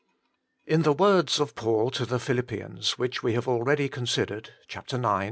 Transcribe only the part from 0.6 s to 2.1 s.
IN the words of Paul to